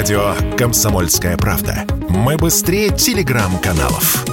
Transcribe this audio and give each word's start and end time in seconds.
Радио 0.00 0.34
«Комсомольская 0.56 1.36
правда». 1.36 1.84
Мы 2.08 2.38
быстрее 2.38 2.88
телеграм-каналов. 2.88 4.24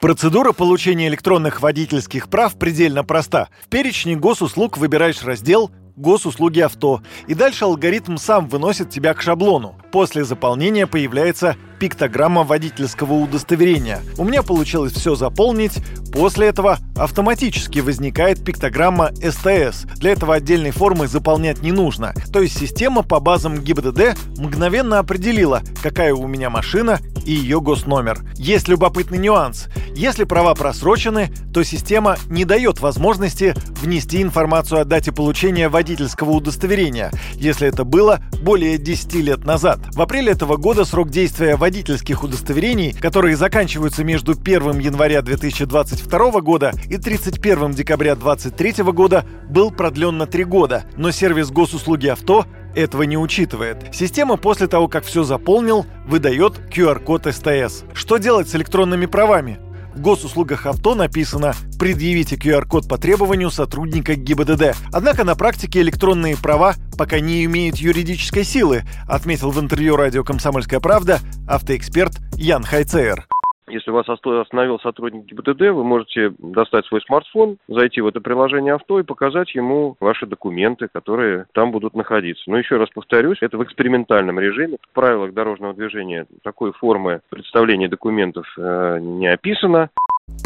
Процедура 0.00 0.52
получения 0.52 1.08
электронных 1.08 1.60
водительских 1.60 2.30
прав 2.30 2.58
предельно 2.58 3.04
проста. 3.04 3.50
В 3.62 3.68
перечне 3.68 4.16
госуслуг 4.16 4.78
выбираешь 4.78 5.22
раздел 5.22 5.70
госуслуги 5.96 6.60
авто. 6.60 7.02
И 7.26 7.34
дальше 7.34 7.66
алгоритм 7.66 8.16
сам 8.16 8.48
выносит 8.48 8.88
тебя 8.88 9.12
к 9.12 9.20
шаблону. 9.20 9.76
После 9.92 10.24
заполнения 10.24 10.86
появляется 10.86 11.56
пиктограмма 11.78 12.42
водительского 12.44 13.14
удостоверения. 13.14 14.00
У 14.18 14.24
меня 14.24 14.42
получилось 14.42 14.92
все 14.92 15.14
заполнить. 15.14 15.78
После 16.12 16.46
этого 16.48 16.78
автоматически 16.96 17.80
возникает 17.80 18.44
пиктограмма 18.44 19.10
СТС. 19.16 19.84
Для 19.96 20.12
этого 20.12 20.34
отдельной 20.34 20.70
формы 20.70 21.08
заполнять 21.08 21.62
не 21.62 21.72
нужно. 21.72 22.14
То 22.32 22.40
есть 22.40 22.58
система 22.58 23.02
по 23.02 23.20
базам 23.20 23.58
ГИБДД 23.58 24.16
мгновенно 24.38 24.98
определила, 24.98 25.62
какая 25.82 26.14
у 26.14 26.26
меня 26.26 26.50
машина 26.50 27.00
и 27.26 27.32
ее 27.32 27.60
госномер. 27.60 28.20
Есть 28.36 28.68
любопытный 28.68 29.18
нюанс. 29.18 29.68
Если 29.94 30.24
права 30.24 30.54
просрочены, 30.54 31.30
то 31.52 31.62
система 31.62 32.16
не 32.28 32.44
дает 32.44 32.80
возможности 32.80 33.54
внести 33.80 34.22
информацию 34.22 34.80
о 34.80 34.84
дате 34.84 35.12
получения 35.12 35.68
водительского 35.68 36.30
удостоверения, 36.30 37.10
если 37.34 37.68
это 37.68 37.84
было 37.84 38.20
более 38.42 38.78
10 38.78 39.14
лет 39.14 39.44
назад. 39.44 39.80
В 39.92 40.00
апреле 40.00 40.32
этого 40.32 40.56
года 40.56 40.84
срок 40.84 41.10
действия 41.10 41.56
водительских 41.66 42.22
удостоверений, 42.22 42.92
которые 42.92 43.36
заканчиваются 43.36 44.04
между 44.04 44.34
1 44.40 44.78
января 44.78 45.20
2022 45.20 46.40
года 46.40 46.70
и 46.88 46.96
31 46.96 47.72
декабря 47.72 48.14
2023 48.14 48.84
года, 48.92 49.26
был 49.50 49.72
продлен 49.72 50.16
на 50.16 50.26
3 50.26 50.44
года, 50.44 50.84
но 50.96 51.10
сервис 51.10 51.50
госуслуги 51.50 52.06
авто 52.06 52.46
этого 52.76 53.02
не 53.02 53.18
учитывает. 53.18 53.78
Система 53.92 54.36
после 54.36 54.68
того, 54.68 54.86
как 54.86 55.04
все 55.04 55.24
заполнил, 55.24 55.86
выдает 56.06 56.60
QR-код 56.72 57.26
СТС. 57.34 57.82
Что 57.94 58.18
делать 58.18 58.48
с 58.48 58.54
электронными 58.54 59.06
правами? 59.06 59.58
В 59.96 60.00
госуслугах 60.02 60.66
авто 60.66 60.94
написано 60.94 61.54
«Предъявите 61.78 62.36
QR-код 62.36 62.86
по 62.86 62.98
требованию 62.98 63.50
сотрудника 63.50 64.14
ГИБДД». 64.14 64.76
Однако 64.92 65.24
на 65.24 65.34
практике 65.36 65.80
электронные 65.80 66.36
права 66.36 66.74
пока 66.98 67.18
не 67.18 67.44
имеют 67.46 67.76
юридической 67.76 68.44
силы, 68.44 68.84
отметил 69.08 69.50
в 69.50 69.58
интервью 69.58 69.96
радио 69.96 70.22
«Комсомольская 70.22 70.80
правда» 70.80 71.20
автоэксперт 71.48 72.12
Ян 72.34 72.62
Хайцер. 72.62 73.26
Если 73.68 73.90
вас 73.90 74.08
остановил 74.08 74.78
сотрудник 74.80 75.24
ГИБДД, 75.26 75.60
вы 75.72 75.84
можете 75.84 76.32
достать 76.38 76.86
свой 76.86 77.00
смартфон, 77.02 77.58
зайти 77.68 78.00
в 78.00 78.06
это 78.06 78.20
приложение 78.20 78.74
авто 78.74 79.00
и 79.00 79.04
показать 79.04 79.54
ему 79.54 79.96
ваши 80.00 80.26
документы, 80.26 80.88
которые 80.92 81.46
там 81.52 81.72
будут 81.72 81.94
находиться. 81.94 82.44
Но 82.46 82.58
еще 82.58 82.76
раз 82.76 82.88
повторюсь, 82.90 83.38
это 83.40 83.58
в 83.58 83.64
экспериментальном 83.64 84.38
режиме. 84.38 84.76
В 84.90 84.94
правилах 84.94 85.32
дорожного 85.32 85.74
движения 85.74 86.26
такой 86.42 86.72
формы 86.72 87.20
представления 87.28 87.88
документов 87.88 88.46
э, 88.56 88.98
не 89.00 89.26
описано. 89.26 89.90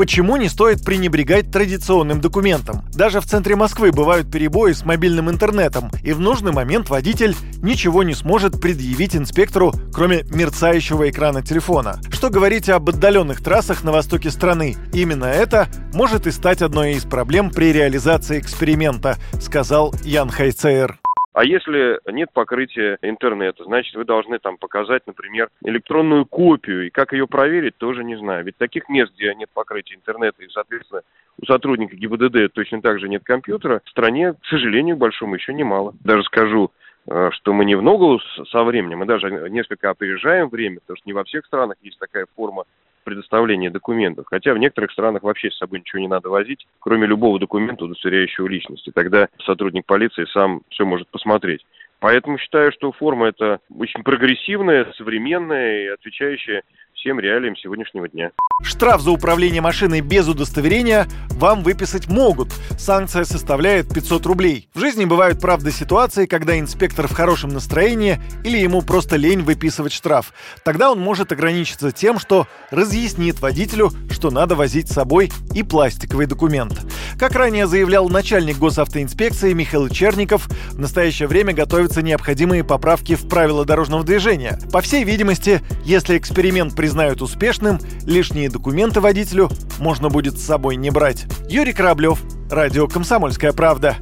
Почему 0.00 0.36
не 0.36 0.48
стоит 0.48 0.82
пренебрегать 0.82 1.50
традиционным 1.50 2.22
документом? 2.22 2.86
Даже 2.90 3.20
в 3.20 3.26
центре 3.26 3.54
Москвы 3.54 3.92
бывают 3.92 4.32
перебои 4.32 4.72
с 4.72 4.82
мобильным 4.86 5.28
интернетом, 5.28 5.90
и 6.02 6.14
в 6.14 6.20
нужный 6.20 6.52
момент 6.52 6.88
водитель 6.88 7.36
ничего 7.58 8.02
не 8.02 8.14
сможет 8.14 8.62
предъявить 8.62 9.14
инспектору, 9.14 9.74
кроме 9.92 10.22
мерцающего 10.30 11.10
экрана 11.10 11.42
телефона. 11.42 12.00
Что 12.10 12.30
говорить 12.30 12.70
об 12.70 12.88
отдаленных 12.88 13.42
трассах 13.42 13.84
на 13.84 13.92
востоке 13.92 14.30
страны? 14.30 14.74
Именно 14.94 15.26
это 15.26 15.68
может 15.92 16.26
и 16.26 16.30
стать 16.30 16.62
одной 16.62 16.92
из 16.92 17.04
проблем 17.04 17.50
при 17.50 17.70
реализации 17.70 18.38
эксперимента, 18.38 19.18
сказал 19.38 19.94
Ян 20.02 20.30
Хайцейер. 20.30 20.98
А 21.32 21.44
если 21.44 22.00
нет 22.10 22.30
покрытия 22.32 22.98
интернета, 23.02 23.64
значит, 23.64 23.94
вы 23.94 24.04
должны 24.04 24.38
там 24.40 24.56
показать, 24.56 25.06
например, 25.06 25.48
электронную 25.64 26.26
копию. 26.26 26.86
И 26.86 26.90
как 26.90 27.12
ее 27.12 27.28
проверить, 27.28 27.76
тоже 27.76 28.02
не 28.02 28.16
знаю. 28.16 28.44
Ведь 28.44 28.56
таких 28.56 28.88
мест, 28.88 29.12
где 29.14 29.32
нет 29.34 29.48
покрытия 29.54 29.94
интернета, 29.94 30.42
и, 30.42 30.48
соответственно, 30.48 31.02
у 31.40 31.46
сотрудника 31.46 31.94
ГИБДД 31.94 32.52
точно 32.52 32.82
так 32.82 32.98
же 32.98 33.08
нет 33.08 33.22
компьютера, 33.22 33.80
в 33.84 33.90
стране, 33.90 34.32
к 34.32 34.44
сожалению, 34.46 34.96
большому 34.96 35.36
еще 35.36 35.54
немало. 35.54 35.94
Даже 36.00 36.24
скажу, 36.24 36.72
э, 37.06 37.30
что 37.32 37.52
мы 37.52 37.64
не 37.64 37.76
в 37.76 37.82
ногу 37.82 38.20
со 38.50 38.64
временем, 38.64 38.98
мы 38.98 39.06
даже 39.06 39.30
несколько 39.50 39.90
опережаем 39.90 40.48
время, 40.48 40.80
потому 40.80 40.96
что 40.96 41.08
не 41.08 41.12
во 41.12 41.22
всех 41.22 41.46
странах 41.46 41.76
есть 41.80 41.98
такая 41.98 42.26
форма 42.34 42.64
предоставления 43.04 43.70
документов. 43.70 44.26
Хотя 44.28 44.54
в 44.54 44.58
некоторых 44.58 44.90
странах 44.92 45.22
вообще 45.22 45.50
с 45.50 45.58
собой 45.58 45.80
ничего 45.80 46.00
не 46.00 46.08
надо 46.08 46.28
возить, 46.28 46.66
кроме 46.78 47.06
любого 47.06 47.38
документа, 47.38 47.84
удостоверяющего 47.84 48.46
личность. 48.46 48.86
И 48.88 48.92
тогда 48.92 49.28
сотрудник 49.44 49.86
полиции 49.86 50.24
сам 50.26 50.62
все 50.70 50.84
может 50.84 51.08
посмотреть. 51.08 51.64
Поэтому 52.00 52.38
считаю, 52.38 52.72
что 52.72 52.92
форма 52.92 53.28
это 53.28 53.60
очень 53.76 54.02
прогрессивная, 54.02 54.90
современная 54.96 55.82
и 55.82 55.86
отвечающая 55.88 56.62
всем 57.00 57.18
реалиям 57.18 57.56
сегодняшнего 57.56 58.08
дня. 58.08 58.30
Штраф 58.62 59.00
за 59.00 59.10
управление 59.10 59.62
машиной 59.62 60.02
без 60.02 60.28
удостоверения 60.28 61.06
вам 61.30 61.62
выписать 61.62 62.08
могут. 62.08 62.52
Санкция 62.78 63.24
составляет 63.24 63.92
500 63.92 64.26
рублей. 64.26 64.68
В 64.74 64.80
жизни 64.80 65.06
бывают, 65.06 65.40
правда, 65.40 65.70
ситуации, 65.70 66.26
когда 66.26 66.58
инспектор 66.58 67.08
в 67.08 67.12
хорошем 67.12 67.50
настроении 67.50 68.20
или 68.44 68.58
ему 68.58 68.82
просто 68.82 69.16
лень 69.16 69.40
выписывать 69.40 69.92
штраф. 69.92 70.34
Тогда 70.62 70.92
он 70.92 71.00
может 71.00 71.32
ограничиться 71.32 71.90
тем, 71.90 72.18
что 72.18 72.46
разъяснит 72.70 73.40
водителю, 73.40 73.90
что 74.10 74.30
надо 74.30 74.54
возить 74.54 74.88
с 74.88 74.94
собой 74.94 75.32
и 75.54 75.62
пластиковый 75.62 76.26
документ. 76.26 76.78
Как 77.18 77.32
ранее 77.34 77.66
заявлял 77.66 78.08
начальник 78.08 78.58
госавтоинспекции 78.58 79.54
Михаил 79.54 79.88
Черников, 79.88 80.46
в 80.46 80.78
настоящее 80.78 81.28
время 81.28 81.54
готовятся 81.54 82.02
необходимые 82.02 82.62
поправки 82.62 83.14
в 83.14 83.26
правила 83.26 83.64
дорожного 83.64 84.04
движения. 84.04 84.58
По 84.70 84.82
всей 84.82 85.04
видимости, 85.04 85.60
если 85.84 86.18
эксперимент 86.18 86.74
признают 86.90 87.22
успешным, 87.22 87.78
лишние 88.04 88.50
документы 88.50 89.00
водителю 89.00 89.48
можно 89.78 90.08
будет 90.08 90.36
с 90.36 90.44
собой 90.44 90.74
не 90.74 90.90
брать. 90.90 91.26
Юрий 91.48 91.72
Кораблев, 91.72 92.20
Радио 92.50 92.88
«Комсомольская 92.88 93.52
правда». 93.52 93.98